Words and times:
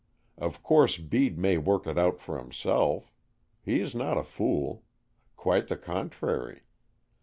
Of 0.35 0.63
course 0.63 0.97
Bede 0.97 1.37
may 1.37 1.59
work 1.59 1.85
it 1.85 1.95
out 1.95 2.19
for 2.19 2.39
himself. 2.39 3.13
He 3.61 3.79
is 3.81 3.93
not 3.93 4.17
a 4.17 4.23
fool. 4.23 4.83
Quite 5.37 5.67
the 5.67 5.77
contrary. 5.77 6.63